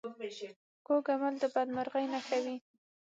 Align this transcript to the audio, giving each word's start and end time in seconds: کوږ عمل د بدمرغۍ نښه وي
کوږ 0.85 1.05
عمل 1.13 1.33
د 1.39 1.43
بدمرغۍ 1.53 2.05
نښه 2.13 2.37
وي 2.43 2.55